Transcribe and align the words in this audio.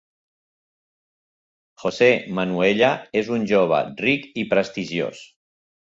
José 1.85 2.09
Manuella 2.39 2.91
és 3.25 3.33
un 3.39 3.47
jove 3.55 3.87
ric 4.05 4.29
i 4.45 4.51
prestigiós. 4.57 5.27